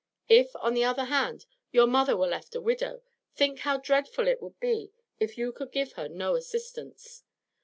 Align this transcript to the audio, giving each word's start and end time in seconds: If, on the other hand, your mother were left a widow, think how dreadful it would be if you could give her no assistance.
If, 0.29 0.55
on 0.55 0.73
the 0.73 0.83
other 0.83 1.03
hand, 1.03 1.45
your 1.71 1.85
mother 1.85 2.17
were 2.17 2.25
left 2.25 2.55
a 2.55 2.59
widow, 2.59 3.03
think 3.35 3.59
how 3.59 3.77
dreadful 3.77 4.27
it 4.27 4.41
would 4.41 4.59
be 4.59 4.91
if 5.19 5.37
you 5.37 5.51
could 5.51 5.71
give 5.71 5.91
her 5.91 6.09
no 6.09 6.33
assistance. 6.33 7.23